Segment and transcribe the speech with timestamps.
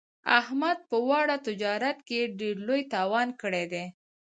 [0.39, 3.85] احمد په واړه تجارت کې ډېر لوی تاوان کړی دی.